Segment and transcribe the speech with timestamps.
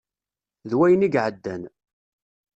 [0.69, 1.63] D wayen i iɛeddan.